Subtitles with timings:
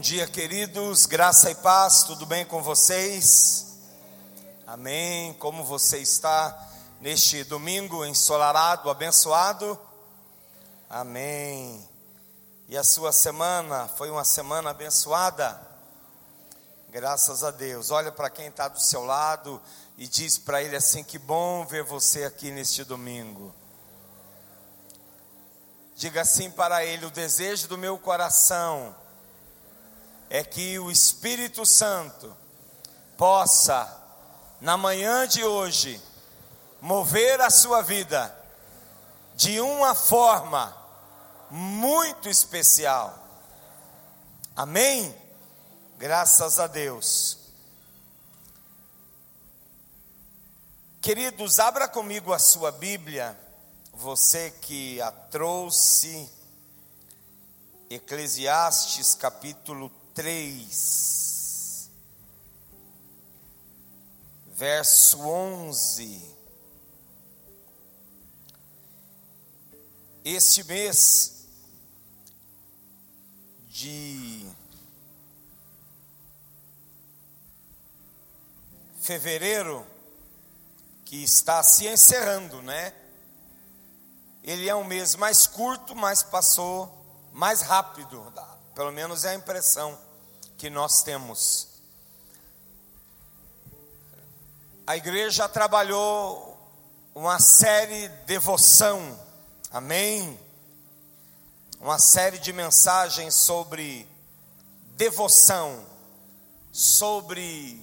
[0.00, 3.76] Bom dia, queridos, graça e paz, tudo bem com vocês?
[4.66, 5.34] Amém.
[5.34, 6.68] Como você está
[7.02, 9.78] neste domingo ensolarado, abençoado?
[10.88, 11.86] Amém.
[12.66, 15.60] E a sua semana foi uma semana abençoada?
[16.88, 17.90] Graças a Deus.
[17.90, 19.60] Olha para quem está do seu lado
[19.98, 23.54] e diz para ele assim: que bom ver você aqui neste domingo.
[25.94, 28.96] Diga assim para ele: o desejo do meu coração
[30.30, 32.34] é que o Espírito Santo
[33.16, 34.00] possa,
[34.60, 36.00] na manhã de hoje,
[36.80, 38.34] mover a sua vida
[39.34, 40.74] de uma forma
[41.50, 43.18] muito especial.
[44.54, 45.12] Amém?
[45.98, 47.38] Graças a Deus.
[51.02, 53.36] Queridos, abra comigo a sua Bíblia,
[53.92, 56.30] você que a trouxe,
[57.88, 61.90] Eclesiastes capítulo 3,
[64.48, 66.36] verso 11.
[70.22, 71.46] Este mês
[73.70, 74.46] de
[79.00, 79.86] fevereiro,
[81.06, 82.92] que está se encerrando, né?
[84.44, 86.94] Ele é um mês mais curto, mas passou
[87.32, 88.30] mais rápido
[88.74, 90.09] pelo menos é a impressão
[90.60, 91.68] que nós temos.
[94.86, 96.54] A igreja trabalhou
[97.14, 99.18] uma série de devoção,
[99.70, 100.38] amém?
[101.80, 104.06] Uma série de mensagens sobre
[104.98, 105.82] devoção,
[106.70, 107.82] sobre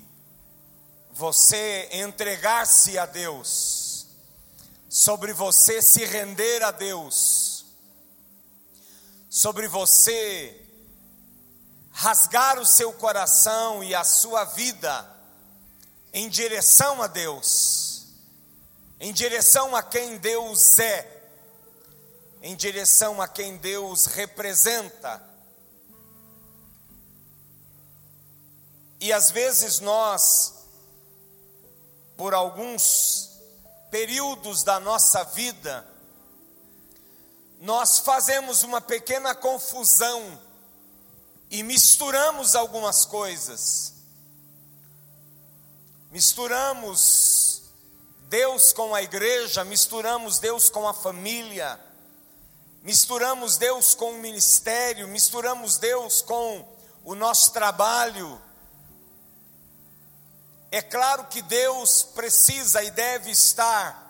[1.13, 4.05] você entregar-se a Deus,
[4.87, 7.65] sobre você se render a Deus,
[9.31, 10.66] sobre você
[11.97, 15.03] rasgar o seu coração e a sua vida
[16.13, 18.05] em direção a Deus,
[18.99, 21.23] em direção a quem Deus é,
[22.43, 25.23] em direção a quem Deus representa.
[28.99, 30.53] E às vezes nós,
[32.15, 33.39] por alguns
[33.89, 35.83] períodos da nossa vida,
[37.59, 40.45] nós fazemos uma pequena confusão
[41.49, 43.93] e misturamos algumas coisas.
[46.11, 47.63] Misturamos
[48.29, 51.79] Deus com a igreja, misturamos Deus com a família,
[52.81, 56.67] misturamos Deus com o ministério, misturamos Deus com
[57.03, 58.41] o nosso trabalho.
[60.69, 64.05] É claro que Deus precisa e deve estar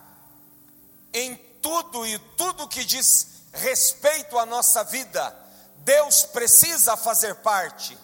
[1.14, 5.47] em tudo e tudo que diz respeito à nossa vida
[5.88, 7.98] Deus precisa fazer parte,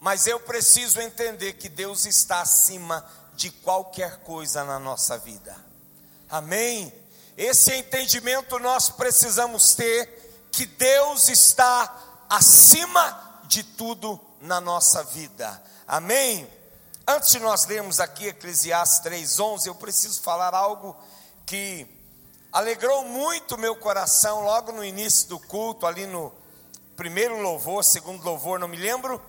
[0.00, 5.56] mas eu preciso entender que Deus está acima de qualquer coisa na nossa vida.
[6.28, 6.92] Amém?
[7.36, 11.96] Esse entendimento nós precisamos ter que Deus está
[12.28, 15.62] acima de tudo na nossa vida.
[15.86, 16.50] Amém?
[17.06, 20.96] Antes de nós lermos aqui Eclesiastes 3:11, eu preciso falar algo
[21.46, 21.86] que
[22.50, 26.36] alegrou muito meu coração logo no início do culto, ali no
[26.98, 29.22] primeiro louvor, segundo louvor, não me lembro,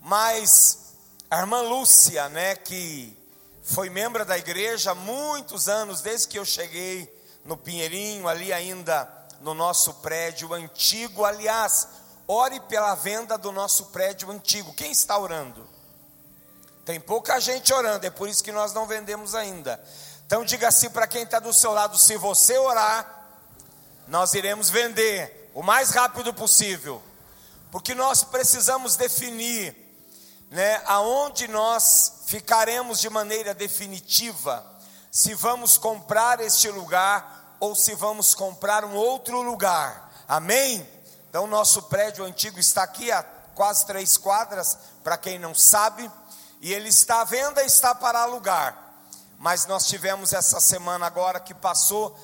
[0.00, 0.94] mas
[1.30, 3.14] a irmã Lúcia, né, que
[3.62, 7.14] foi membro da igreja há muitos anos, desde que eu cheguei
[7.44, 9.06] no Pinheirinho, ali ainda
[9.42, 11.26] no nosso prédio antigo.
[11.26, 11.88] Aliás,
[12.26, 14.72] ore pela venda do nosso prédio antigo.
[14.72, 15.68] Quem está orando?
[16.86, 19.78] Tem pouca gente orando, é por isso que nós não vendemos ainda.
[20.26, 23.26] Então diga assim para quem está do seu lado: se você orar,
[24.08, 27.00] nós iremos vender o mais rápido possível,
[27.70, 29.74] porque nós precisamos definir,
[30.50, 34.66] né, aonde nós ficaremos de maneira definitiva,
[35.10, 40.86] se vamos comprar este lugar ou se vamos comprar um outro lugar, amém?
[41.30, 43.22] Então, nosso prédio antigo está aqui a
[43.54, 46.10] quase três quadras, para quem não sabe,
[46.60, 48.76] e ele está à venda e está para alugar.
[49.38, 52.16] Mas nós tivemos essa semana agora que passou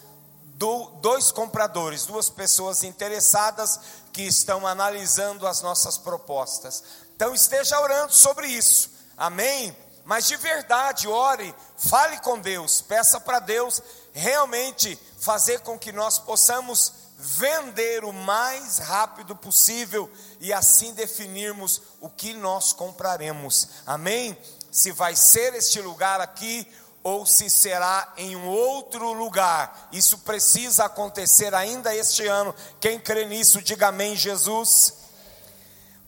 [0.60, 3.80] do, dois compradores, duas pessoas interessadas
[4.12, 6.84] que estão analisando as nossas propostas.
[7.16, 9.74] Então esteja orando sobre isso, amém?
[10.04, 16.18] Mas de verdade, ore, fale com Deus, peça para Deus realmente fazer com que nós
[16.18, 20.10] possamos vender o mais rápido possível
[20.40, 24.36] e assim definirmos o que nós compraremos, amém?
[24.70, 26.70] Se vai ser este lugar aqui
[27.02, 29.88] ou se será em um outro lugar.
[29.92, 32.54] Isso precisa acontecer ainda este ano.
[32.78, 34.94] Quem crê nisso, diga amém, Jesus.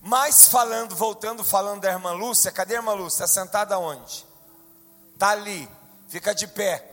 [0.00, 3.24] Mas falando, voltando, falando da irmã Lúcia, cadê a irmã Lúcia?
[3.24, 4.26] Está sentada onde?
[5.14, 5.68] Está ali,
[6.08, 6.84] fica de pé.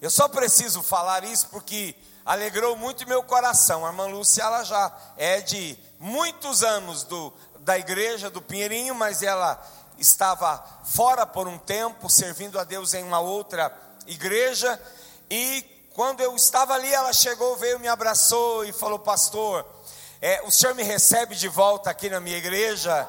[0.00, 1.94] Eu só preciso falar isso porque
[2.24, 3.84] alegrou muito meu coração.
[3.84, 9.22] A irmã Lúcia, ela já é de muitos anos do, da igreja do Pinheirinho, mas
[9.22, 9.62] ela
[10.00, 13.72] estava fora por um tempo, servindo a Deus em uma outra
[14.06, 14.80] igreja.
[15.30, 15.62] E
[15.94, 19.64] quando eu estava ali, ela chegou, veio, me abraçou e falou: Pastor,
[20.20, 23.06] é, o senhor me recebe de volta aqui na minha igreja?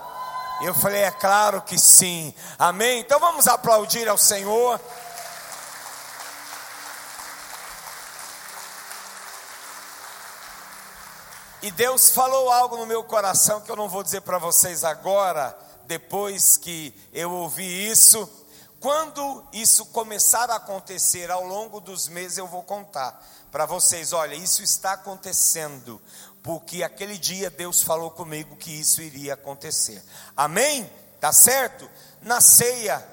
[0.61, 2.99] Eu falei: É claro que sim, amém.
[2.99, 4.79] Então vamos aplaudir ao Senhor.
[11.63, 15.55] E Deus falou algo no meu coração que eu não vou dizer para vocês agora,
[15.91, 18.29] depois que eu ouvi isso.
[18.79, 23.21] Quando isso começar a acontecer ao longo dos meses, eu vou contar
[23.51, 26.01] para vocês: olha, isso está acontecendo,
[26.41, 30.01] porque aquele dia Deus falou comigo que isso iria acontecer.
[30.35, 30.89] Amém?
[31.19, 31.89] Tá certo?
[32.21, 33.05] Na ceia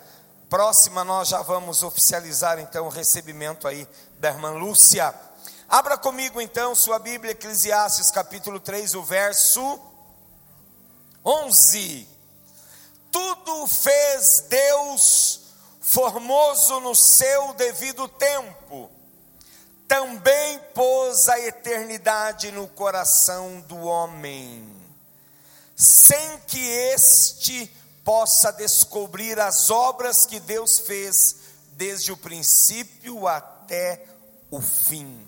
[0.49, 3.89] próxima, nós já vamos oficializar então o recebimento aí
[4.21, 5.13] da irmã Lúcia.
[5.69, 9.81] Abra comigo então sua Bíblia, Eclesiastes capítulo 3, o verso
[11.25, 12.18] 11.
[13.11, 15.41] Tudo fez Deus
[15.81, 18.91] formoso no seu devido tempo,
[19.87, 24.71] também pôs a eternidade no coração do homem,
[25.75, 27.73] sem que este
[28.05, 31.37] possa descobrir as obras que Deus fez
[31.73, 34.05] desde o princípio até
[34.51, 35.27] o fim.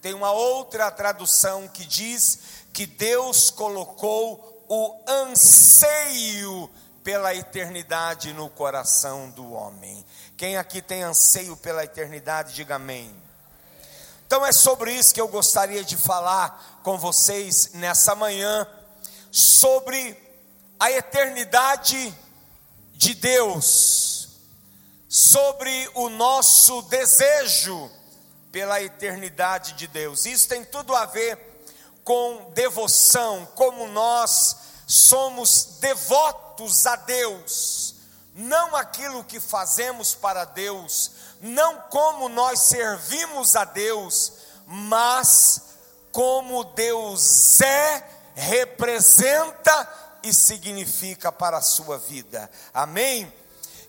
[0.00, 2.38] Tem uma outra tradução que diz
[2.72, 6.70] que Deus colocou o anseio
[7.06, 10.04] pela eternidade no coração do homem.
[10.36, 13.14] Quem aqui tem anseio pela eternidade, diga amém.
[14.26, 18.66] Então é sobre isso que eu gostaria de falar com vocês nessa manhã,
[19.30, 20.20] sobre
[20.80, 22.12] a eternidade
[22.94, 24.30] de Deus,
[25.08, 27.88] sobre o nosso desejo
[28.50, 30.26] pela eternidade de Deus.
[30.26, 31.38] Isso tem tudo a ver
[32.02, 34.56] com devoção, como nós
[34.88, 36.45] somos devotos
[36.86, 37.94] a Deus,
[38.34, 41.10] não aquilo que fazemos para Deus,
[41.40, 44.32] não como nós servimos a Deus,
[44.66, 45.62] mas
[46.12, 52.50] como Deus é, representa e significa para a sua vida.
[52.72, 53.32] Amém?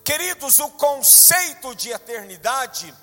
[0.04, 2.94] Queridos, o conceito de eternidade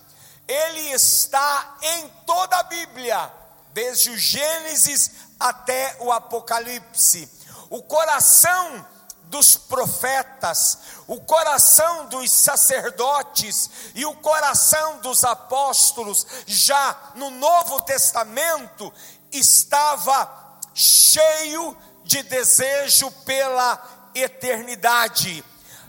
[0.46, 3.32] ele está em toda a Bíblia,
[3.72, 5.10] desde o Gênesis
[5.40, 7.28] até o Apocalipse.
[7.70, 8.87] O coração
[9.29, 18.93] dos profetas, o coração dos sacerdotes e o coração dos apóstolos, já no Novo Testamento,
[19.32, 25.44] estava cheio de desejo pela eternidade.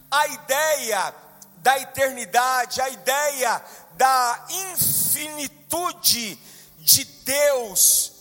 [0.10, 1.14] A ideia
[1.58, 6.40] da eternidade, a ideia da infinitude
[6.80, 8.12] de Deus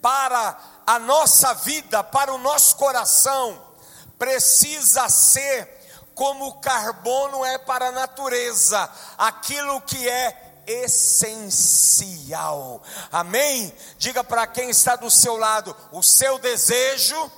[0.00, 3.60] para a nossa vida, para o nosso coração,
[4.18, 5.68] precisa ser
[6.14, 8.88] como o carbono é para a natureza,
[9.18, 12.02] aquilo que é essencial.
[13.10, 13.74] Amém?
[13.98, 17.30] Diga para quem está do seu lado, o seu desejo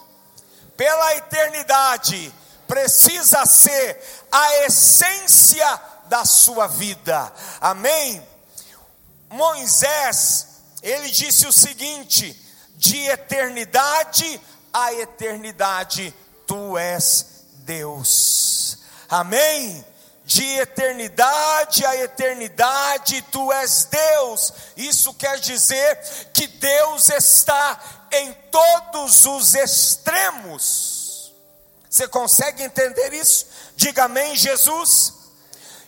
[0.77, 2.33] pela eternidade
[2.69, 7.33] precisa ser a essência da sua vida.
[7.61, 8.25] Amém?
[9.29, 10.49] Moisés,
[10.83, 12.41] ele disse o seguinte:
[12.77, 14.41] de eternidade
[14.73, 16.15] a eternidade,
[16.47, 17.27] tu és
[17.65, 18.79] Deus.
[19.09, 19.85] Amém?
[20.25, 24.53] De eternidade a eternidade, tu és Deus.
[24.77, 27.79] Isso quer dizer que Deus está
[28.11, 31.33] em todos os extremos.
[31.89, 33.47] Você consegue entender isso?
[33.77, 35.15] Diga amém, Jesus.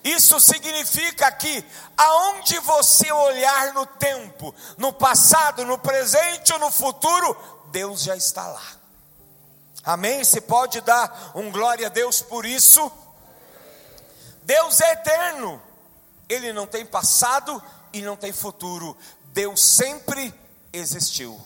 [0.04, 1.64] Isso significa que
[1.96, 7.36] aonde você olhar no tempo, no passado, no presente ou no futuro,
[7.72, 8.77] Deus já está lá.
[9.88, 10.22] Amém?
[10.22, 12.92] Você pode dar um glória a Deus por isso?
[14.42, 15.62] Deus é eterno,
[16.28, 18.94] Ele não tem passado e não tem futuro,
[19.32, 20.34] Deus sempre
[20.74, 21.40] existiu.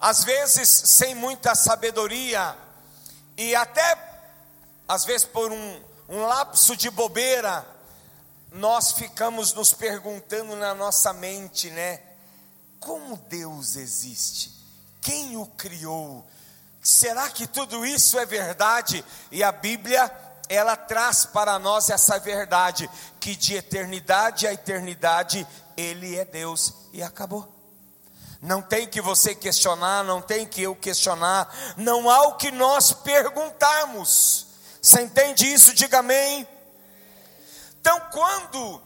[0.00, 2.56] Às vezes, sem muita sabedoria,
[3.36, 3.96] e até
[4.88, 7.64] às vezes por um um lapso de bobeira,
[8.50, 12.00] nós ficamos nos perguntando na nossa mente, né?
[12.80, 14.52] Como Deus existe?
[15.00, 16.26] Quem o criou?
[16.86, 19.04] Será que tudo isso é verdade?
[19.32, 20.08] E a Bíblia,
[20.48, 22.88] ela traz para nós essa verdade,
[23.18, 25.44] que de eternidade a eternidade
[25.76, 27.52] Ele é Deus, e acabou.
[28.40, 32.92] Não tem que você questionar, não tem que eu questionar, não há o que nós
[32.92, 34.46] perguntarmos.
[34.80, 35.74] Você entende isso?
[35.74, 36.46] Diga amém.
[37.80, 38.80] Então, quando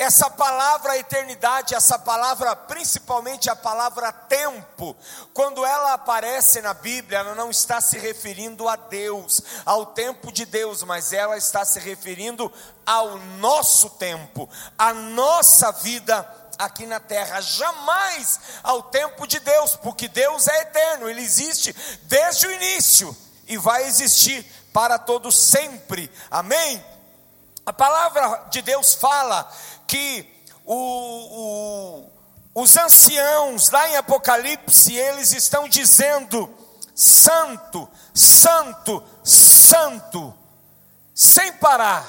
[0.00, 4.96] essa palavra eternidade, essa palavra, principalmente a palavra tempo,
[5.34, 10.46] quando ela aparece na Bíblia, ela não está se referindo a Deus, ao tempo de
[10.46, 12.50] Deus, mas ela está se referindo
[12.86, 16.26] ao nosso tempo, à nossa vida
[16.58, 22.46] aqui na terra, jamais ao tempo de Deus, porque Deus é eterno, ele existe desde
[22.46, 23.14] o início
[23.46, 26.10] e vai existir para todos sempre.
[26.30, 26.82] Amém?
[27.66, 29.48] A palavra de Deus fala
[29.90, 30.24] que
[30.64, 30.76] o,
[32.54, 36.48] o, os anciãos, lá em Apocalipse, eles estão dizendo:
[36.94, 40.32] Santo, Santo, Santo,
[41.12, 42.06] sem parar,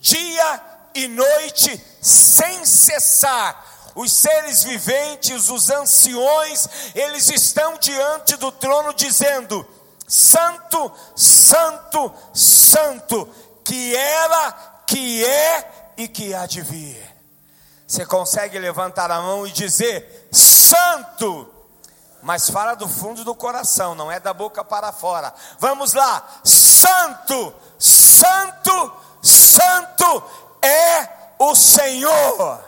[0.00, 0.60] dia
[0.94, 3.64] e noite, sem cessar.
[3.94, 9.64] Os seres viventes, os anciões, eles estão diante do trono dizendo:
[10.08, 13.28] Santo, Santo, Santo,
[13.64, 14.52] que era,
[14.86, 17.16] que é e que há de vir.
[17.86, 21.52] Você consegue levantar a mão e dizer: Santo,
[22.22, 25.32] mas fala do fundo do coração, não é da boca para fora.
[25.58, 30.24] Vamos lá, Santo, Santo, Santo
[30.62, 32.64] é o Senhor.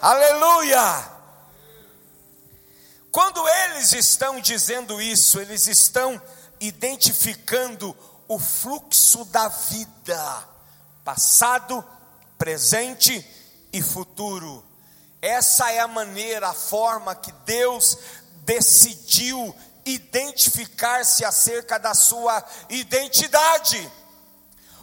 [0.00, 1.18] Aleluia!
[3.10, 6.20] Quando eles estão dizendo isso, eles estão
[6.60, 7.96] identificando
[8.28, 10.57] o fluxo da vida
[11.08, 11.82] passado,
[12.36, 13.26] presente
[13.72, 14.62] e futuro.
[15.22, 17.96] Essa é a maneira, a forma que Deus
[18.44, 23.90] decidiu identificar-se acerca da sua identidade.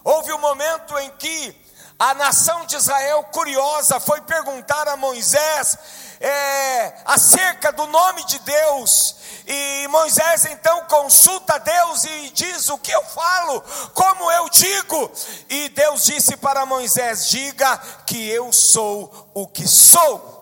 [0.03, 1.55] Houve um momento em que
[1.97, 5.77] a nação de Israel, curiosa, foi perguntar a Moisés
[6.19, 9.15] é, acerca do nome de Deus.
[9.47, 13.61] E Moisés então consulta Deus e diz: O que eu falo?
[13.93, 15.11] Como eu digo?
[15.49, 20.35] E Deus disse para Moisés: Diga que eu sou o que sou.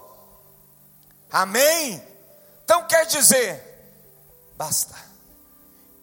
[1.31, 2.01] Amém?
[2.63, 3.61] Então quer dizer,
[4.55, 4.95] basta.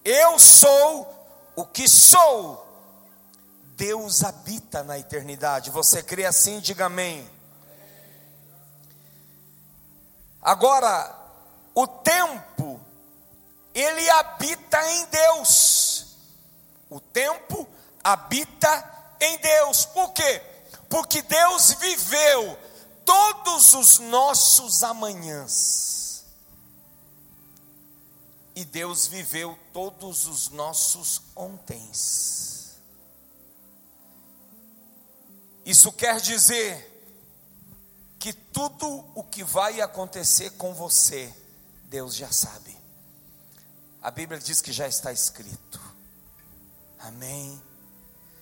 [0.05, 2.70] Eu sou o que sou.
[3.81, 5.71] Deus habita na eternidade.
[5.71, 6.61] Você crê assim?
[6.61, 7.27] Diga amém.
[10.43, 11.19] Agora,
[11.75, 12.79] o tempo,
[13.73, 16.19] ele habita em Deus.
[16.91, 17.67] O tempo
[18.05, 19.87] habita em Deus.
[19.87, 20.43] Por quê?
[20.91, 22.59] Porque Deus viveu
[23.03, 26.27] todos os nossos amanhãs.
[28.55, 32.60] E Deus viveu todos os nossos ontens.
[35.71, 36.85] Isso quer dizer
[38.19, 41.33] que tudo o que vai acontecer com você,
[41.85, 42.77] Deus já sabe.
[44.03, 45.81] A Bíblia diz que já está escrito.
[46.99, 47.63] Amém.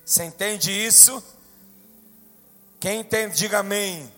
[0.06, 1.23] Você entende isso?
[2.80, 4.11] Quem entende, diga amém.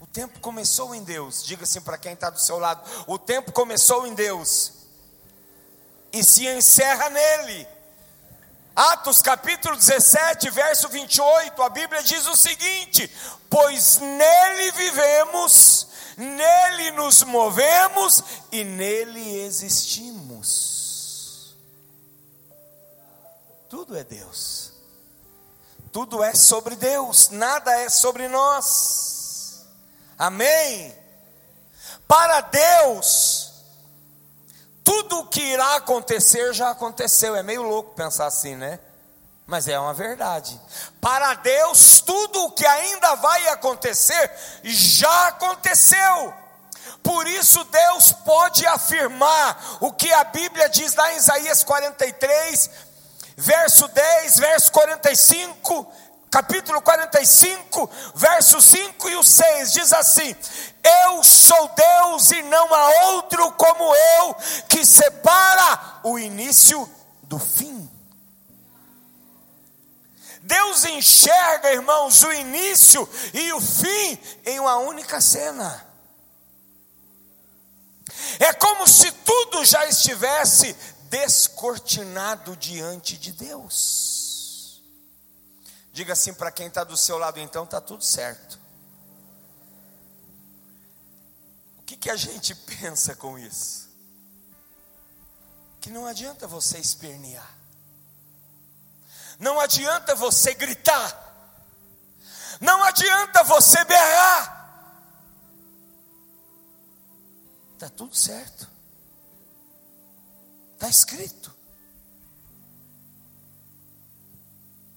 [0.00, 1.44] O tempo começou em Deus.
[1.44, 4.72] Diga assim para quem está do seu lado: o tempo começou em Deus
[6.14, 7.68] e se encerra nele.
[8.78, 13.12] Atos capítulo 17, verso 28, a Bíblia diz o seguinte:
[13.50, 20.76] Pois nele vivemos, nele nos movemos e nele existimos.
[23.68, 24.72] Tudo é Deus,
[25.90, 29.66] tudo é sobre Deus, nada é sobre nós.
[30.16, 30.96] Amém?
[32.06, 33.37] Para Deus,
[34.88, 37.36] tudo o que irá acontecer já aconteceu.
[37.36, 38.80] É meio louco pensar assim, né?
[39.46, 40.58] Mas é uma verdade.
[40.98, 44.32] Para Deus, tudo o que ainda vai acontecer
[44.64, 46.32] já aconteceu.
[47.02, 52.70] Por isso, Deus pode afirmar o que a Bíblia diz lá em Isaías 43,
[53.36, 55.92] verso 10, verso 45
[56.30, 60.36] capítulo 45, verso 5 e o 6, diz assim:
[61.04, 64.34] Eu sou Deus e não há outro como eu,
[64.68, 66.88] que separa o início
[67.22, 67.88] do fim.
[70.42, 75.86] Deus enxerga, irmãos, o início e o fim em uma única cena.
[78.38, 80.74] É como se tudo já estivesse
[81.10, 84.82] descortinado diante de Deus.
[85.92, 88.57] Diga assim para quem está do seu lado, então está tudo certo.
[91.88, 93.88] Que, que a gente pensa com isso?
[95.80, 97.56] Que não adianta você espernear,
[99.38, 101.00] não adianta você gritar,
[102.60, 104.58] não adianta você berrar,
[107.78, 108.68] Está tudo certo.
[110.74, 111.54] Está escrito.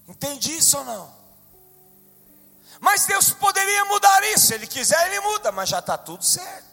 [0.08, 1.16] Entende isso ou não?
[2.80, 6.71] Mas Deus poderia mudar isso, se Ele quiser, Ele muda, mas já está tudo certo.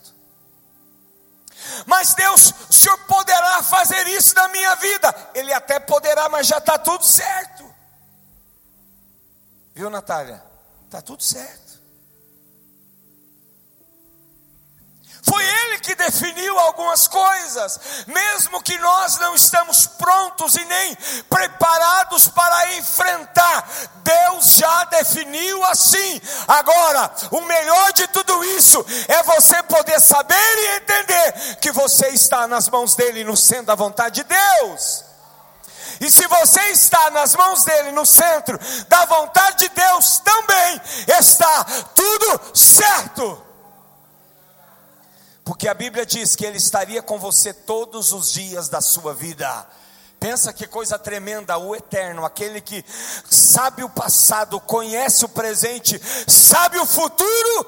[1.85, 6.57] Mas Deus, o Senhor poderá fazer isso na minha vida, Ele até poderá, mas já
[6.57, 7.63] está tudo certo.
[9.73, 10.43] Viu, Natália?
[10.85, 11.79] Está tudo certo.
[15.21, 15.43] Foi
[15.89, 20.96] que definiu algumas coisas, mesmo que nós não estamos prontos e nem
[21.27, 23.67] preparados para enfrentar,
[24.03, 26.22] Deus já definiu assim.
[26.48, 32.46] Agora, o melhor de tudo isso é você poder saber e entender que você está
[32.46, 35.05] nas mãos dEle, no centro da vontade de Deus.
[36.00, 41.65] E se você está nas mãos dele, no centro da vontade de Deus, também está
[41.96, 43.49] tudo certo.
[45.50, 49.68] Porque a Bíblia diz que Ele estaria com você todos os dias da sua vida.
[50.20, 56.77] Pensa que coisa tremenda, o eterno, aquele que sabe o passado, conhece o presente, sabe
[56.77, 57.65] o futuro,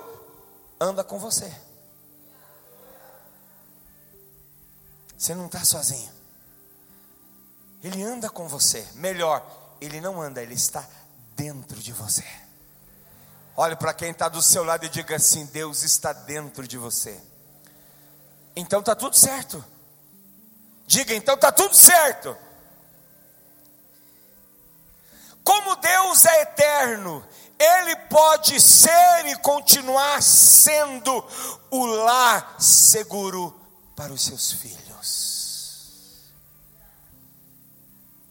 [0.80, 1.52] anda com você.
[5.18, 6.14] Você não está sozinho.
[7.84, 8.88] Ele anda com você.
[8.94, 9.44] Melhor,
[9.82, 10.88] ele não anda, ele está
[11.36, 12.24] dentro de você.
[13.58, 17.31] Olhe para quem está do seu lado e diga assim: Deus está dentro de você.
[18.56, 19.64] Então está tudo certo.
[20.86, 22.36] Diga, então está tudo certo.
[25.44, 27.26] Como Deus é eterno,
[27.58, 31.26] Ele pode ser e continuar sendo
[31.70, 33.58] o lar seguro
[33.96, 34.82] para os seus filhos.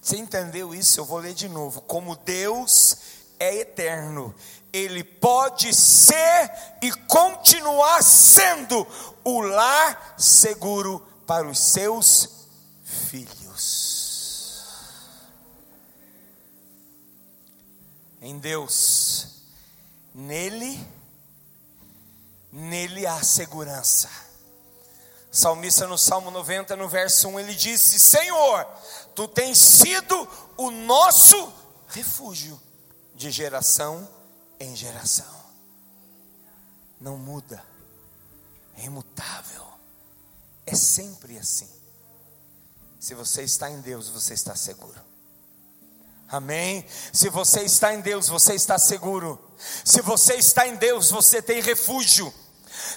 [0.00, 0.98] Você entendeu isso?
[0.98, 1.80] Eu vou ler de novo.
[1.82, 2.96] Como Deus
[3.38, 4.34] é eterno,
[4.72, 6.50] Ele pode ser
[6.80, 8.86] e continuar sendo
[9.24, 12.28] o lar seguro para os seus
[12.84, 13.40] filhos.
[18.20, 19.28] Em Deus,
[20.14, 20.78] nele,
[22.52, 24.11] nele há segurança.
[25.30, 28.66] salmista no Salmo 90, no verso 1, ele disse: Senhor,
[29.14, 31.52] tu tens sido o nosso
[31.88, 32.61] refúgio
[33.14, 34.09] de geração
[34.61, 35.40] em geração.
[37.01, 37.70] Não muda
[38.81, 39.66] é imutável,
[40.66, 41.68] é sempre assim.
[42.99, 45.01] Se você está em Deus, você está seguro.
[46.29, 46.87] Amém?
[47.12, 49.38] Se você está em Deus, você está seguro.
[49.85, 52.33] Se você está em Deus, você tem refúgio.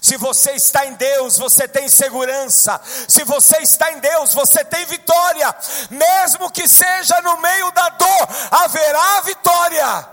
[0.02, 2.80] Se você está em Deus, você tem segurança.
[3.08, 5.54] Se você está em Deus, você tem vitória.
[5.90, 10.10] Mesmo que seja no meio da dor, haverá vitória.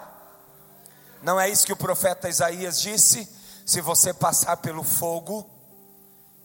[1.22, 3.28] Não é isso que o profeta Isaías disse?
[3.66, 5.48] Se você passar pelo fogo,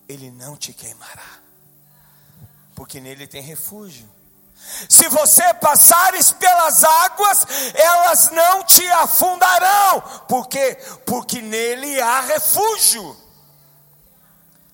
[0.07, 1.39] ele não te queimará,
[2.75, 4.07] porque nele tem refúgio.
[4.89, 13.15] Se você passares pelas águas, elas não te afundarão, porque porque nele há refúgio.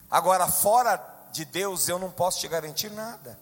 [0.10, 3.40] Agora fora de Deus eu não posso te garantir nada.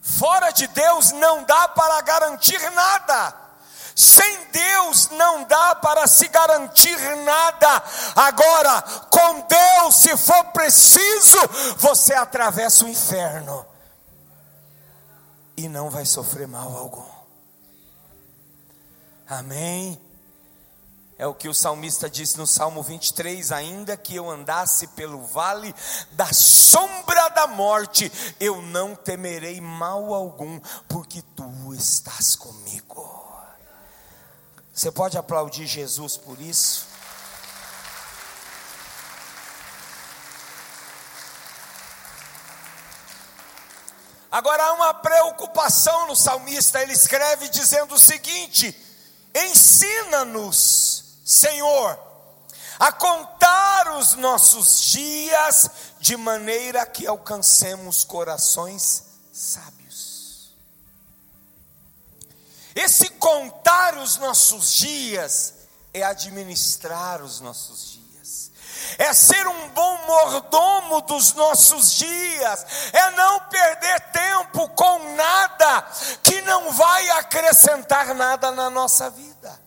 [0.00, 3.49] Fora de Deus não dá para garantir nada.
[3.94, 7.82] Sem Deus não dá para se garantir nada.
[8.16, 11.38] Agora, com Deus, se for preciso,
[11.76, 13.66] você atravessa o inferno
[15.56, 17.04] e não vai sofrer mal algum.
[19.28, 20.00] Amém.
[21.18, 25.74] É o que o salmista disse no Salmo 23: ainda que eu andasse pelo vale
[26.12, 33.19] da sombra da morte, eu não temerei mal algum, porque tu estás comigo.
[34.80, 36.86] Você pode aplaudir Jesus por isso?
[44.30, 48.74] Agora há uma preocupação no salmista, ele escreve dizendo o seguinte:
[49.34, 51.98] Ensina-nos, Senhor,
[52.78, 60.09] a contar os nossos dias de maneira que alcancemos corações sábios.
[62.80, 65.52] Esse contar os nossos dias
[65.92, 68.50] é administrar os nossos dias,
[68.96, 75.90] é ser um bom mordomo dos nossos dias, é não perder tempo com nada
[76.22, 79.60] que não vai acrescentar nada na nossa vida.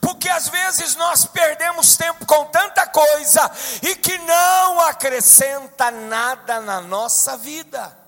[0.00, 3.50] Porque às vezes nós perdemos tempo com tanta coisa
[3.82, 8.01] e que não acrescenta nada na nossa vida.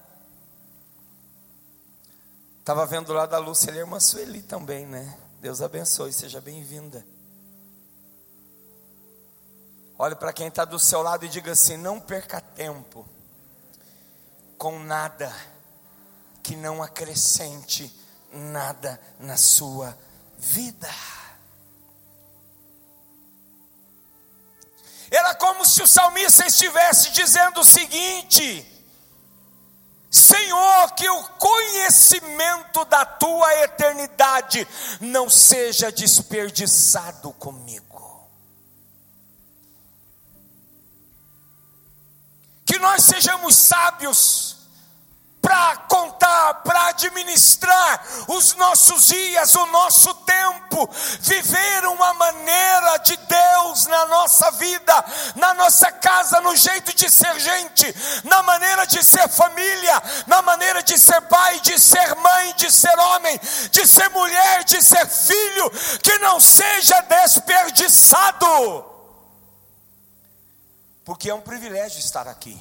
[2.65, 5.19] Estava vendo lá da Lúcia, ele é uma Sueli também, né?
[5.39, 7.07] Deus abençoe, seja bem-vinda.
[9.99, 13.07] Olhe para quem está do seu lado e diga assim: não perca tempo
[14.57, 15.31] com nada
[16.43, 17.95] que não acrescente
[18.33, 19.95] nada na sua
[20.39, 20.89] vida.
[25.11, 28.74] Era como se o salmista estivesse dizendo o seguinte:
[30.15, 34.65] Senhor, que o conhecimento da tua eternidade
[35.01, 38.31] não seja desperdiçado comigo.
[42.65, 44.59] Que nós sejamos sábios
[45.43, 46.14] para contar,
[46.63, 50.89] para administrar os nossos dias, o nosso tempo,
[51.21, 55.05] viver uma maneira de Deus na nossa vida,
[55.37, 57.95] na nossa casa, no jeito de ser gente,
[58.25, 62.99] na maneira de ser família, na maneira de ser pai, de ser mãe, de ser
[62.99, 65.71] homem, de ser mulher, de ser filho,
[66.03, 68.93] que não seja desperdiçado.
[71.05, 72.59] Porque é um privilégio estar aqui.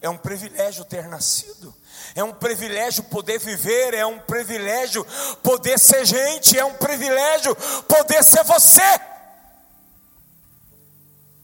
[0.00, 1.74] É um privilégio ter nascido,
[2.14, 5.06] é um privilégio poder viver, é um privilégio
[5.42, 7.54] poder ser gente, é um privilégio
[7.86, 9.00] poder ser você.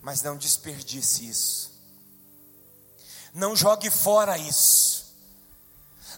[0.00, 1.72] Mas não desperdice isso,
[3.34, 5.14] não jogue fora isso,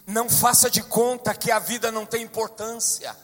[0.05, 3.15] não faça de conta que a vida não tem importância.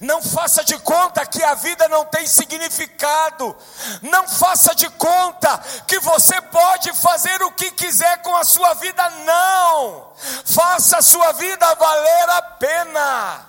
[0.00, 3.56] Não faça de conta que a vida não tem significado.
[4.02, 9.08] Não faça de conta que você pode fazer o que quiser com a sua vida.
[9.10, 10.12] Não.
[10.44, 13.48] Faça a sua vida valer a pena.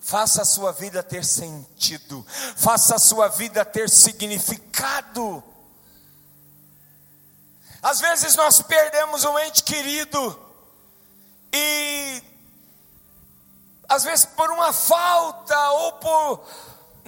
[0.00, 2.26] Faça a sua vida ter sentido.
[2.56, 5.44] Faça a sua vida ter significado.
[7.82, 10.50] Às vezes nós perdemos um ente querido
[11.52, 12.22] e
[13.90, 16.40] às vezes por uma falta ou por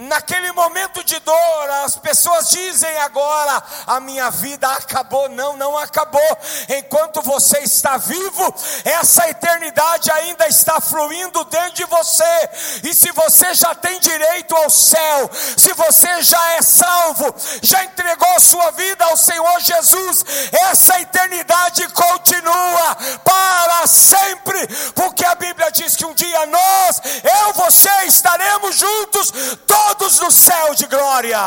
[0.03, 5.29] Naquele momento de dor, as pessoas dizem agora: a minha vida acabou.
[5.29, 6.39] Não, não acabou.
[6.69, 12.51] Enquanto você está vivo, essa eternidade ainda está fluindo dentro de você.
[12.83, 18.41] E se você já tem direito ao céu, se você já é salvo, já entregou
[18.41, 26.05] sua vida ao Senhor Jesus, essa eternidade continua para sempre, porque a Bíblia diz que
[26.05, 29.33] um dia nós, eu, você estaremos juntos.
[29.67, 31.39] Todos todos no céu de glória.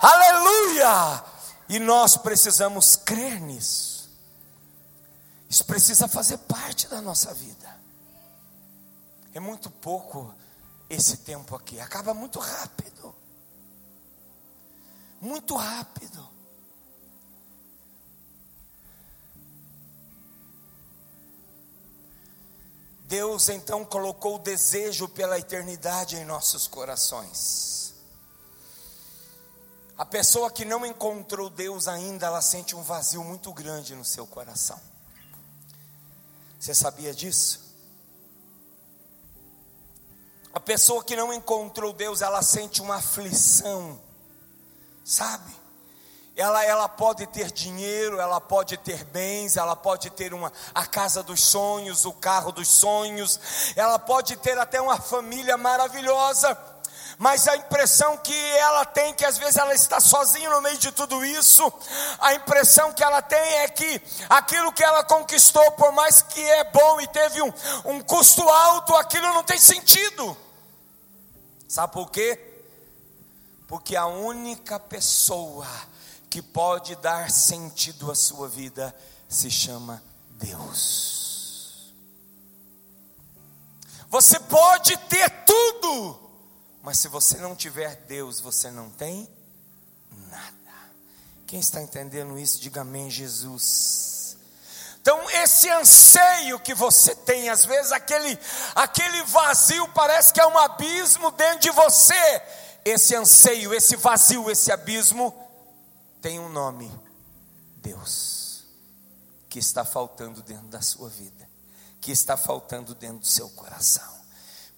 [0.00, 1.24] Aleluia!
[1.68, 4.10] E nós precisamos crer nisso.
[5.48, 7.74] Isso precisa fazer parte da nossa vida.
[9.32, 10.34] É muito pouco
[10.90, 13.14] esse tempo aqui, acaba muito rápido.
[15.20, 16.13] Muito rápido.
[23.14, 27.94] Deus então colocou o desejo pela eternidade em nossos corações.
[29.96, 34.26] A pessoa que não encontrou Deus ainda, ela sente um vazio muito grande no seu
[34.26, 34.80] coração.
[36.58, 37.60] Você sabia disso?
[40.52, 43.96] A pessoa que não encontrou Deus, ela sente uma aflição,
[45.04, 45.54] sabe?
[46.36, 51.22] Ela, ela pode ter dinheiro, ela pode ter bens, ela pode ter uma, a casa
[51.22, 53.38] dos sonhos, o carro dos sonhos,
[53.76, 56.58] ela pode ter até uma família maravilhosa,
[57.18, 60.90] mas a impressão que ela tem, que às vezes ela está sozinha no meio de
[60.90, 61.72] tudo isso,
[62.18, 66.64] a impressão que ela tem é que aquilo que ela conquistou, por mais que é
[66.64, 67.52] bom e teve um,
[67.84, 70.36] um custo alto, aquilo não tem sentido.
[71.68, 72.40] Sabe por quê?
[73.68, 75.66] Porque a única pessoa
[76.34, 78.92] que pode dar sentido à sua vida
[79.28, 81.94] se chama Deus.
[84.08, 86.18] Você pode ter tudo,
[86.82, 89.28] mas se você não tiver Deus, você não tem
[90.28, 90.90] nada.
[91.46, 94.36] Quem está entendendo isso, diga amém, Jesus.
[95.00, 98.36] Então, esse anseio que você tem, às vezes aquele,
[98.74, 102.42] aquele vazio parece que é um abismo dentro de você.
[102.84, 105.43] Esse anseio, esse vazio, esse abismo
[106.24, 106.90] tem um nome:
[107.82, 108.64] Deus,
[109.50, 111.46] que está faltando dentro da sua vida,
[112.00, 114.24] que está faltando dentro do seu coração.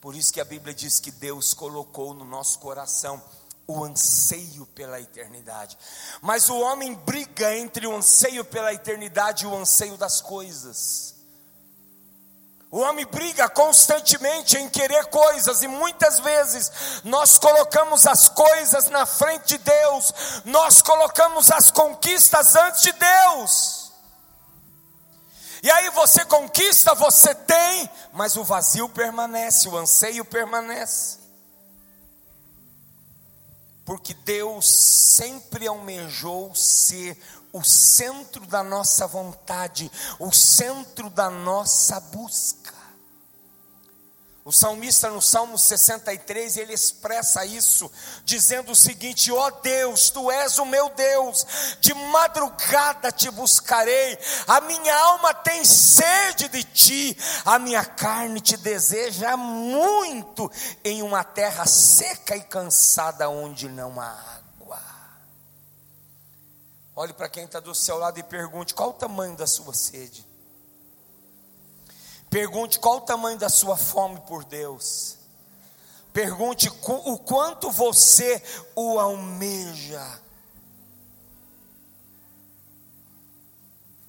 [0.00, 3.22] Por isso que a Bíblia diz que Deus colocou no nosso coração
[3.64, 5.78] o anseio pela eternidade.
[6.20, 11.14] Mas o homem briga entre o anseio pela eternidade e o anseio das coisas.
[12.70, 16.70] O homem briga constantemente em querer coisas e muitas vezes
[17.04, 20.12] nós colocamos as coisas na frente de Deus,
[20.44, 23.92] nós colocamos as conquistas antes de Deus.
[25.62, 31.26] E aí você conquista, você tem, mas o vazio permanece, o anseio permanece.
[33.86, 37.16] porque Deus sempre almejou ser
[37.56, 42.74] o centro da nossa vontade, o centro da nossa busca.
[44.44, 47.90] O salmista no Salmo 63, ele expressa isso,
[48.24, 51.44] dizendo o seguinte: Ó oh Deus, tu és o meu Deus,
[51.80, 54.16] de madrugada te buscarei,
[54.46, 60.48] a minha alma tem sede de ti, a minha carne te deseja muito
[60.84, 64.45] em uma terra seca e cansada onde não há água.
[66.96, 70.26] Olhe para quem está do seu lado e pergunte: qual o tamanho da sua sede?
[72.30, 75.18] Pergunte qual o tamanho da sua fome por Deus.
[76.10, 78.42] Pergunte o quanto você
[78.74, 80.22] o almeja.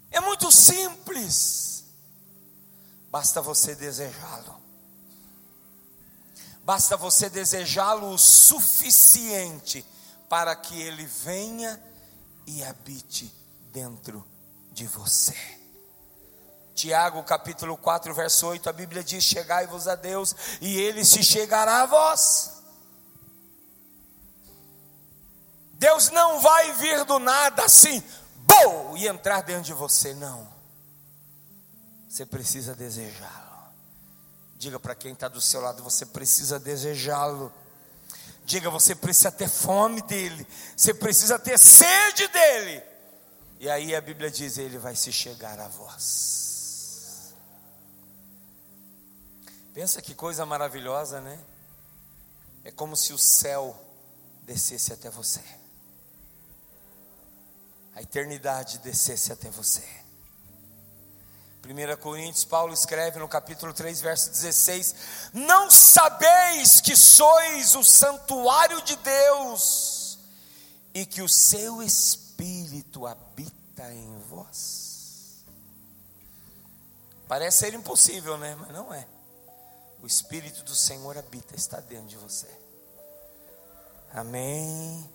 [0.10, 1.84] É muito simples.
[3.12, 4.56] Basta você desejá-lo.
[6.64, 9.86] Basta você desejá-lo o suficiente
[10.30, 11.82] para que ele venha
[12.48, 13.32] e habite
[13.74, 14.26] dentro
[14.72, 15.36] de você.
[16.74, 21.82] Tiago capítulo 4, verso 8, a Bíblia diz: Chegai-vos a Deus, e Ele se chegará
[21.82, 22.54] a vós.
[25.74, 28.02] Deus não vai vir do nada assim,
[28.38, 30.48] bom, e entrar dentro de você, não.
[32.08, 33.48] Você precisa desejá-lo.
[34.56, 37.52] Diga para quem está do seu lado: você precisa desejá-lo.
[38.48, 42.82] Diga, você precisa ter fome dele, você precisa ter sede dele.
[43.60, 47.34] E aí a Bíblia diz: ele vai se chegar a vós.
[49.74, 51.38] Pensa que coisa maravilhosa, né?
[52.64, 53.78] É como se o céu
[54.44, 55.44] descesse até você.
[57.96, 59.84] A eternidade descesse até você.
[61.68, 64.96] 1 Coríntios, Paulo escreve no capítulo 3, verso 16:
[65.34, 70.18] Não sabeis que sois o santuário de Deus
[70.94, 75.44] e que o seu Espírito habita em vós?
[77.28, 78.56] Parece ser impossível, né?
[78.56, 79.06] Mas não é.
[80.02, 82.48] O Espírito do Senhor habita, está dentro de você.
[84.14, 85.12] Amém.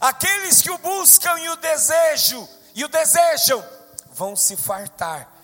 [0.00, 3.66] Aqueles que o buscam e o desejam, e o desejam,
[4.12, 5.35] vão se fartar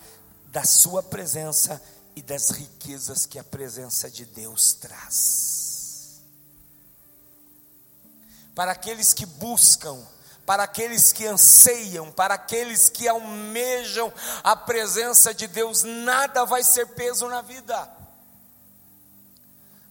[0.53, 1.81] da sua presença
[2.15, 6.21] e das riquezas que a presença de Deus traz.
[8.53, 9.99] Para aqueles que buscam,
[10.45, 14.13] para aqueles que anseiam, para aqueles que almejam
[14.43, 17.89] a presença de Deus, nada vai ser peso na vida.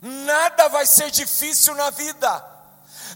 [0.01, 2.52] Nada vai ser difícil na vida.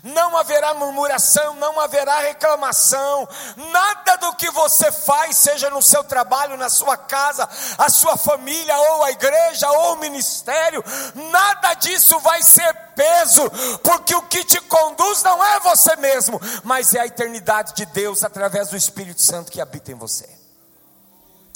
[0.03, 6.57] Não haverá murmuração, não haverá reclamação, nada do que você faz, seja no seu trabalho,
[6.57, 10.83] na sua casa, a sua família, ou a igreja, ou o ministério,
[11.15, 13.51] nada disso vai ser peso,
[13.83, 18.25] porque o que te conduz não é você mesmo, mas é a eternidade de Deus
[18.25, 20.29] através do Espírito Santo que habita em você.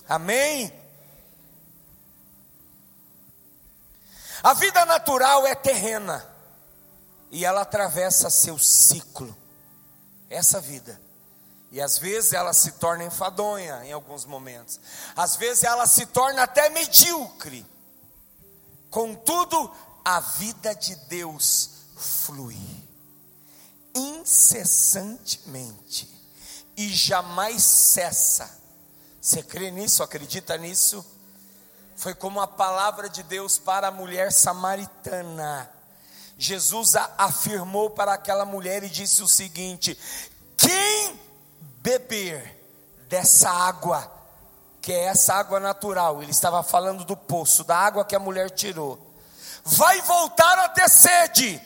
[0.09, 0.73] Amém?
[4.43, 6.25] A vida natural é terrena
[7.31, 9.37] e ela atravessa seu ciclo,
[10.29, 11.01] essa vida.
[11.71, 14.81] E às vezes ela se torna enfadonha em alguns momentos,
[15.15, 17.65] às vezes ela se torna até medíocre.
[18.91, 19.73] Contudo,
[20.05, 22.59] a vida de Deus flui
[23.95, 26.11] incessantemente
[26.77, 28.59] e jamais cessa.
[29.21, 30.03] Você crê nisso?
[30.03, 31.05] Acredita nisso?
[32.01, 35.71] foi como a palavra de Deus para a mulher samaritana.
[36.41, 39.97] Jesus afirmou para aquela mulher e disse o seguinte:
[40.57, 41.21] quem
[41.83, 42.59] beber
[43.11, 44.11] dessa água,
[44.81, 48.49] que é essa água natural, ele estava falando do poço, da água que a mulher
[48.49, 48.99] tirou,
[49.67, 51.61] vai voltar a ter sede,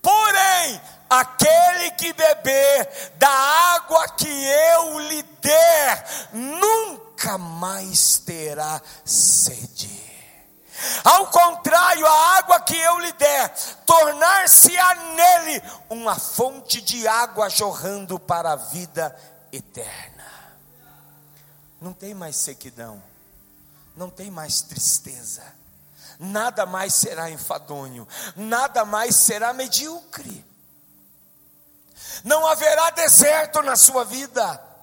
[0.00, 10.03] porém, aquele que beber da água que eu lhe der, nunca mais terá sede.
[11.04, 13.48] Ao contrário, a água que eu lhe der,
[13.86, 19.14] tornar-se-á nele uma fonte de água jorrando para a vida
[19.52, 20.24] eterna.
[21.80, 23.02] Não tem mais sequidão,
[23.96, 25.44] não tem mais tristeza,
[26.18, 30.44] nada mais será enfadonho, nada mais será medíocre.
[32.24, 34.73] Não haverá deserto na sua vida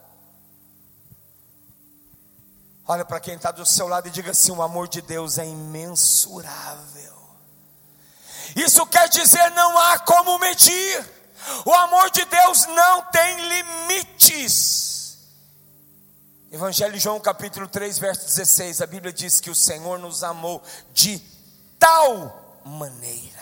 [2.91, 5.45] Olha para quem está do seu lado e diga assim: o amor de Deus é
[5.45, 7.15] imensurável.
[8.53, 11.09] Isso quer dizer não há como medir.
[11.63, 15.17] O amor de Deus não tem limites.
[16.51, 20.61] Evangelho João capítulo 3, verso 16, a Bíblia diz que o Senhor nos amou
[20.93, 21.17] de
[21.79, 23.39] tal maneira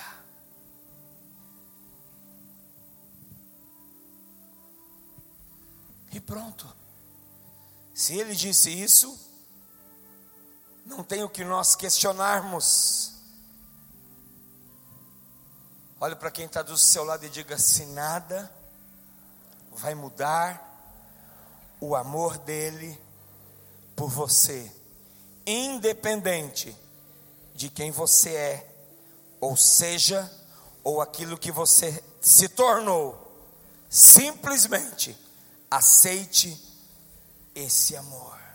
[6.11, 6.67] E pronto.
[7.95, 9.28] Se ele disse isso,
[10.89, 13.13] não tem o que nós questionarmos.
[16.01, 18.51] Olhe para quem está do seu lado e diga: se nada
[19.71, 20.65] vai mudar
[21.79, 22.99] o amor dele
[23.95, 24.71] por você,
[25.45, 26.75] independente
[27.53, 28.75] de quem você é,
[29.39, 30.29] ou seja,
[30.83, 33.47] ou aquilo que você se tornou,
[33.89, 35.15] simplesmente
[35.69, 36.59] aceite
[37.53, 38.48] esse amor.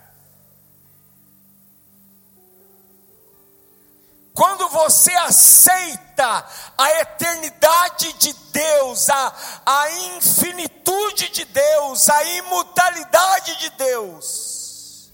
[4.35, 6.45] Quando você aceita
[6.77, 9.33] a eternidade de Deus, a,
[9.65, 15.13] a infinitude de Deus, a imutabilidade de Deus,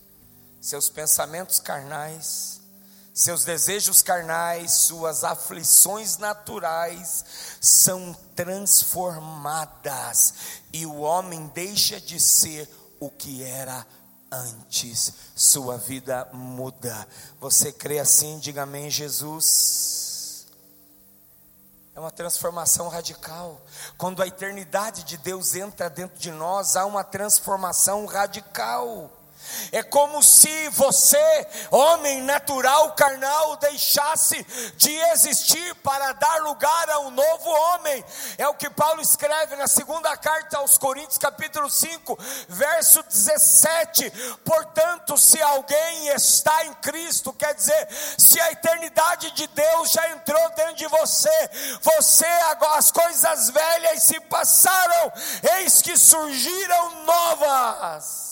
[0.59, 2.63] seus pensamentos carnais,
[3.13, 7.23] seus desejos carnais, suas aflições naturais
[7.61, 10.33] são transformadas
[10.73, 12.67] e o homem deixa de ser
[12.99, 14.00] o que era antes,
[15.35, 17.07] sua vida muda.
[17.41, 18.39] Você crê assim?
[18.39, 20.47] Diga amém, Jesus.
[21.95, 23.61] É uma transformação radical.
[23.99, 29.20] Quando a eternidade de Deus entra dentro de nós, há uma transformação radical.
[29.73, 34.45] É como se você, homem natural, carnal, deixasse
[34.77, 38.05] de existir para dar lugar a um novo homem.
[38.39, 44.11] É o que Paulo escreve na segunda carta aos Coríntios, capítulo 5, verso 17.
[44.45, 50.51] Portanto, se alguém está em Cristo, quer dizer, se a eternidade de Deus já entrou
[50.51, 51.51] dentro de você,
[51.83, 55.13] você agora as coisas velhas se passaram,
[55.59, 58.30] eis que surgiram novas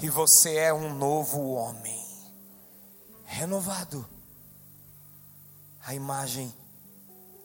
[0.00, 2.06] e você é um novo homem,
[3.24, 4.08] renovado,
[5.84, 6.54] a imagem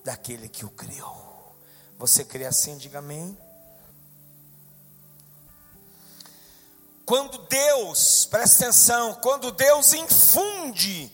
[0.04, 1.56] daquele que o criou.
[1.98, 2.78] Você crê assim?
[2.78, 3.36] Diga amém.
[7.06, 11.12] Quando Deus, presta atenção, quando Deus infunde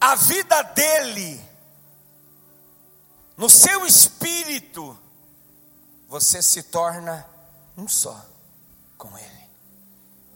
[0.00, 1.40] a vida dele
[3.36, 4.98] no seu espírito,
[6.08, 7.28] você se torna
[7.76, 8.31] um só
[9.02, 9.50] com Ele,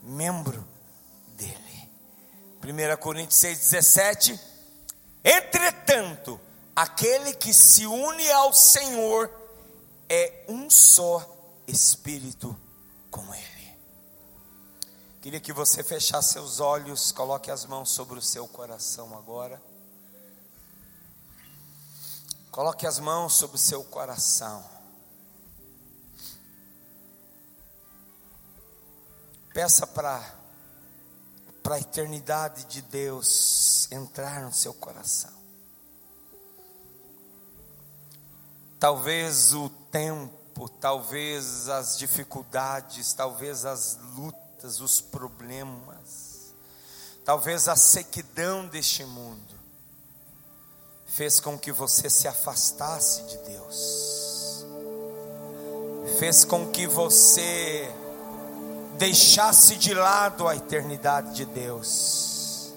[0.02, 0.66] membro
[1.37, 1.88] dele.
[2.61, 4.40] 1 Coríntios 6,17:
[5.22, 6.40] Entretanto,
[6.74, 9.31] aquele que se une ao Senhor
[10.09, 11.24] é um só
[11.68, 12.57] espírito
[13.09, 13.79] com Ele.
[15.22, 19.62] Queria que você fechasse seus olhos, coloque as mãos sobre o seu coração agora.
[22.50, 24.76] Coloque as mãos sobre o seu coração.
[29.57, 30.23] Peça para
[31.62, 35.33] para a eternidade de Deus entrar no seu coração.
[38.79, 46.53] Talvez o tempo, talvez as dificuldades, talvez as lutas, os problemas,
[47.25, 49.55] talvez a sequidão deste mundo
[51.07, 54.66] fez com que você se afastasse de Deus.
[56.19, 57.90] Fez com que você
[58.97, 62.73] deixasse de lado a eternidade de Deus,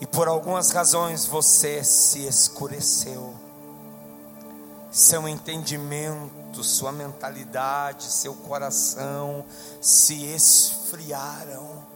[0.00, 3.34] e por algumas razões você se escureceu,
[4.90, 9.44] seu entendimento, sua mentalidade, seu coração
[9.80, 11.86] se esfriaram,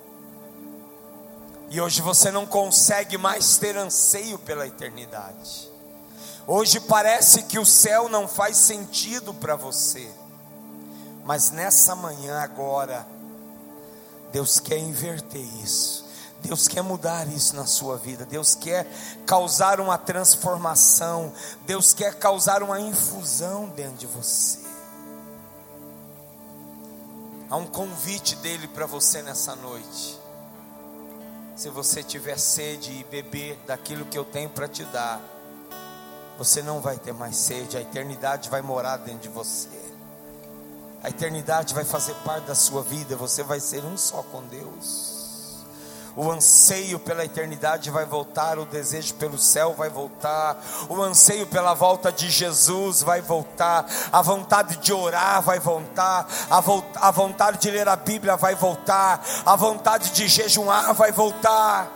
[1.71, 5.73] e hoje você não consegue mais ter anseio pela eternidade.
[6.47, 10.09] Hoje parece que o céu não faz sentido para você.
[11.25, 13.07] Mas nessa manhã agora,
[14.31, 16.05] Deus quer inverter isso.
[16.43, 18.27] Deus quer mudar isso na sua vida.
[18.27, 18.87] Deus quer
[19.25, 21.33] causar uma transformação.
[21.65, 24.59] Deus quer causar uma infusão dentro de você.
[27.49, 30.21] Há um convite dele para você nessa noite.
[31.57, 35.21] Se você tiver sede e beber daquilo que eu tenho para te dar,
[36.37, 39.84] você não vai ter mais sede, a eternidade vai morar dentro de você.
[41.05, 45.13] A eternidade vai fazer parte da sua vida, você vai ser um só com Deus.
[46.17, 50.57] O anseio pela eternidade vai voltar, o desejo pelo céu vai voltar,
[50.88, 56.61] o anseio pela volta de Jesus vai voltar, a vontade de orar vai voltar, a,
[56.61, 61.87] vo a vontade de ler a Bíblia vai voltar, a vontade de jejuar vai voltar.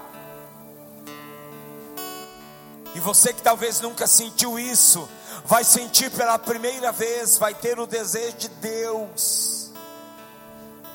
[2.94, 5.08] E você que talvez nunca sentiu isso,
[5.48, 9.70] vai sentir pela primeira vez, vai ter o desejo de Deus,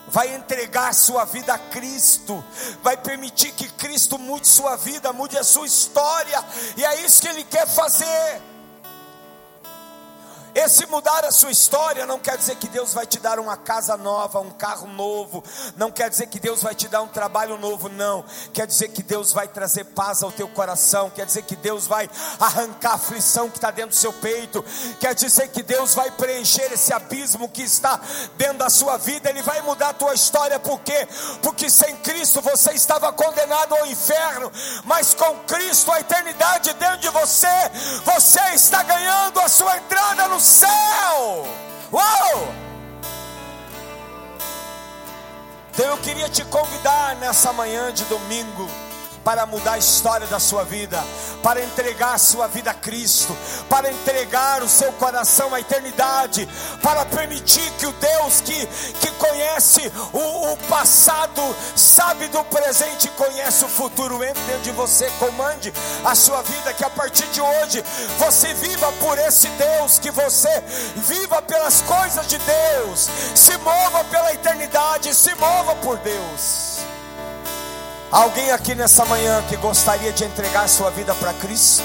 [0.08, 2.44] vai entregar sua vida a Cristo,
[2.84, 6.46] vai permitir que Cristo mude sua vida, mude a sua história,
[6.78, 8.42] e é isso que Ele quer fazer.
[10.56, 13.98] Esse mudar a sua história não quer dizer que Deus vai te dar uma casa
[13.98, 15.44] nova, um carro novo,
[15.76, 18.24] não quer dizer que Deus vai te dar um trabalho novo, não.
[18.54, 22.08] Quer dizer que Deus vai trazer paz ao teu coração, quer dizer que Deus vai
[22.40, 24.64] arrancar a aflição que está dentro do seu peito,
[25.00, 28.00] quer dizer que Deus vai preencher esse abismo que está
[28.38, 31.08] dentro da sua vida, Ele vai mudar a tua história, por quê?
[31.42, 34.52] Porque sem Cristo você estava condenado ao inferno,
[34.86, 37.48] mas com Cristo a eternidade dentro de você,
[38.06, 41.48] você está ganhando a sua entrada no céu.
[41.92, 42.54] Uau!
[45.72, 48.68] Então eu queria te convidar nessa manhã de domingo
[49.24, 51.04] para mudar a história da sua vida,
[51.42, 53.36] para entregar a sua vida a Cristo,
[53.70, 56.48] para entregar o seu coração à eternidade,
[56.82, 58.66] para permitir que o Deus que,
[59.00, 61.42] que conhece o, o passado,
[61.76, 66.74] sabe do presente e conhece o futuro, entre dentro de você, comande a sua vida,
[66.74, 67.84] que a partir de hoje
[68.18, 70.64] você viva por esse Deus, que você
[70.96, 76.73] viva pelas coisas de Deus, se mova pela eternidade, se mova por Deus.
[78.14, 81.82] Alguém aqui nessa manhã que gostaria de entregar sua vida para Cristo?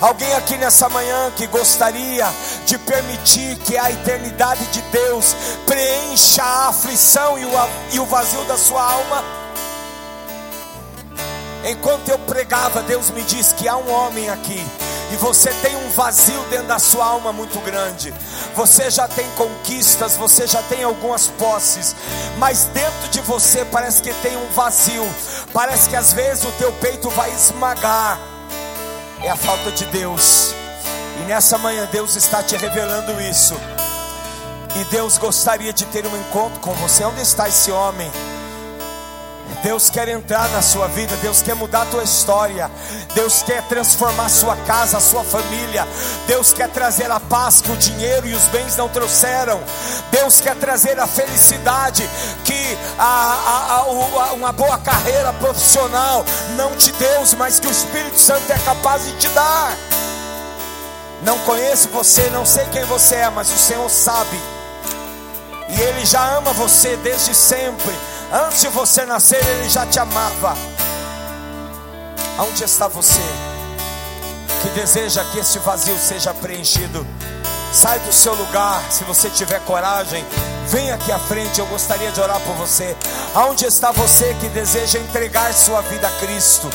[0.00, 2.24] Alguém aqui nessa manhã que gostaria
[2.64, 5.34] de permitir que a eternidade de Deus
[5.66, 7.36] preencha a aflição
[7.90, 9.24] e o, vazio da sua alma?
[11.64, 14.64] Enquanto eu pregava, Deus me disse que há um homem aqui
[15.12, 18.12] e você tem um vazio dentro da sua alma muito grande.
[18.54, 21.94] Você já tem conquistas, você já tem algumas posses,
[22.38, 25.06] mas dentro de você parece que tem um vazio.
[25.52, 28.18] Parece que às vezes o teu peito vai esmagar.
[29.22, 30.54] É a falta de Deus.
[31.20, 33.54] E nessa manhã Deus está te revelando isso.
[34.74, 37.04] E Deus gostaria de ter um encontro com você.
[37.04, 38.10] Onde está esse homem?
[39.62, 42.70] Deus quer entrar na sua vida, Deus quer mudar a tua história,
[43.14, 45.86] Deus quer transformar a sua casa, a sua família,
[46.26, 49.60] Deus quer trazer a paz que o dinheiro e os bens não trouxeram,
[50.10, 52.08] Deus quer trazer a felicidade
[52.44, 56.24] que a, a, a, uma boa carreira profissional
[56.56, 59.76] não te deu, mas que o Espírito Santo é capaz de te dar.
[61.22, 64.40] Não conheço você, não sei quem você é, mas o Senhor sabe,
[65.68, 67.92] e Ele já ama você desde sempre
[68.32, 70.56] Antes de você nascer, Ele já te amava.
[72.38, 73.20] Aonde está você
[74.62, 77.06] que deseja que este vazio seja preenchido?
[77.72, 80.24] Sai do seu lugar, se você tiver coragem,
[80.66, 82.96] vem aqui à frente, eu gostaria de orar por você.
[83.34, 86.68] Aonde está você que deseja entregar sua vida a Cristo?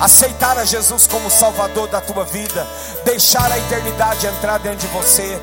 [0.00, 2.66] Aceitar a Jesus como Salvador da tua vida,
[3.04, 5.40] deixar a eternidade entrar dentro de você.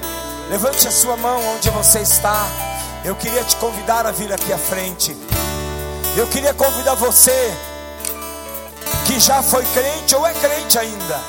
[0.50, 2.71] Levante a sua mão onde você está.
[3.04, 5.18] Eu queria te convidar a vir aqui à frente.
[6.16, 7.52] Eu queria convidar você
[9.08, 11.20] que já foi crente ou é crente ainda.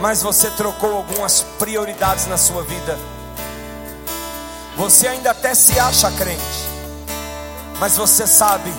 [0.00, 2.96] Mas você trocou algumas prioridades na sua vida.
[4.76, 6.68] Você ainda até se acha crente.
[7.80, 8.72] Mas você sabe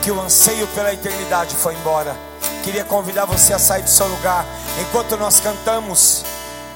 [0.00, 2.16] que o anseio pela eternidade foi embora.
[2.62, 4.46] Queria convidar você a sair do seu lugar
[4.80, 6.24] enquanto nós cantamos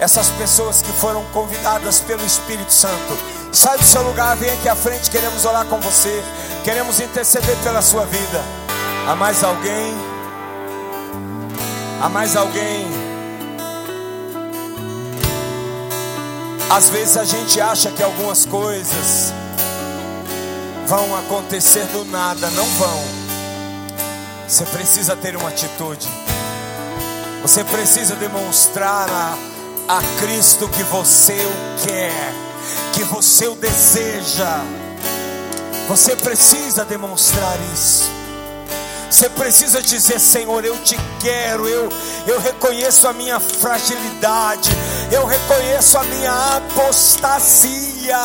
[0.03, 3.17] essas pessoas que foram convidadas pelo Espírito Santo.
[3.53, 6.25] Sai do seu lugar, vem aqui à frente, queremos orar com você,
[6.65, 8.43] queremos interceder pela sua vida.
[9.09, 9.95] Há mais alguém?
[12.01, 12.85] Há mais alguém?
[16.69, 19.33] Às vezes a gente acha que algumas coisas
[20.89, 23.05] vão acontecer do nada, não vão.
[24.49, 26.09] Você precisa ter uma atitude.
[27.43, 29.52] Você precisa demonstrar a
[29.93, 32.32] a Cristo que você o quer,
[32.95, 34.62] que você o deseja.
[35.86, 38.11] Você precisa demonstrar isso.
[39.11, 41.90] Você precisa dizer, Senhor, eu te quero, eu,
[42.26, 44.70] eu reconheço a minha fragilidade,
[45.11, 48.16] eu reconheço a minha apostasia,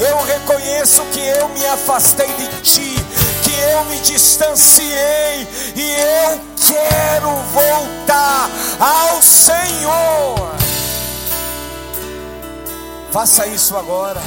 [0.00, 2.96] eu reconheço que eu me afastei de ti,
[3.44, 5.46] que eu me distanciei
[5.76, 8.50] e eu quero voltar
[8.80, 10.63] ao Senhor.
[13.14, 14.20] Faça isso agora.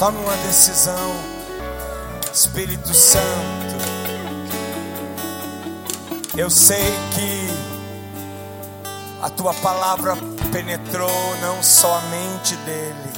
[0.00, 1.14] Tome uma decisão.
[2.34, 3.22] Espírito Santo.
[6.36, 7.48] Eu sei que
[9.22, 10.16] a tua palavra
[10.50, 13.12] penetrou não somente dele,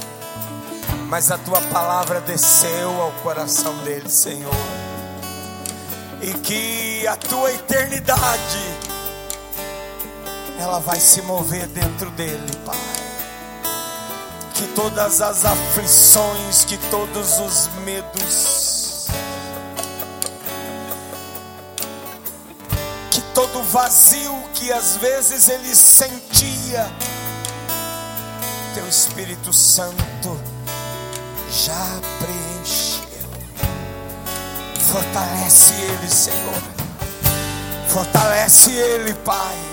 [1.09, 4.53] mas a tua palavra desceu ao coração dele, Senhor.
[6.21, 8.75] E que a tua eternidade
[10.59, 12.90] ela vai se mover dentro dele, Pai
[14.61, 19.07] que todas as aflições, que todos os medos,
[23.09, 26.87] que todo vazio que às vezes ele sentia,
[28.75, 30.39] teu Espírito Santo
[31.49, 33.01] já preencheu.
[34.91, 36.61] Fortalece ele, Senhor.
[37.89, 39.70] Fortalece ele, Pai.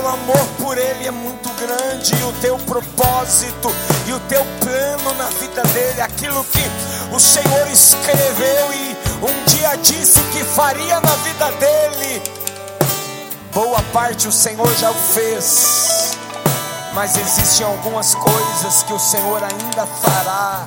[0.00, 3.70] Teu amor por ele é muito grande e o teu propósito
[4.06, 6.62] e o teu plano na vida dele, aquilo que
[7.14, 12.22] o Senhor escreveu e um dia disse que faria na vida dele.
[13.52, 16.16] Boa parte o Senhor já o fez,
[16.94, 20.66] mas existem algumas coisas que o Senhor ainda fará,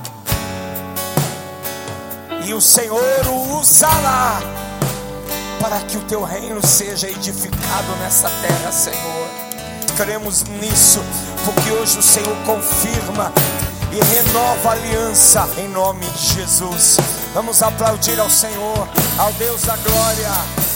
[2.46, 4.63] e o Senhor o usará
[5.64, 9.30] para que o teu reino seja edificado nessa terra, Senhor.
[9.96, 11.00] Cremos nisso,
[11.46, 13.32] porque hoje o Senhor confirma
[13.90, 16.98] e renova a aliança em nome de Jesus.
[17.34, 20.73] Vamos aplaudir ao Senhor, ao Deus da glória.